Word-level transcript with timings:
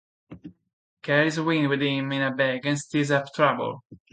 He 0.29 0.51
carries 1.03 1.39
wind 1.39 1.69
with 1.69 1.79
him 1.79 2.11
in 2.11 2.23
a 2.23 2.33
bag 2.35 2.65
and 2.65 2.75
stirs 2.79 3.11
up 3.11 3.31
trouble. 3.35 3.83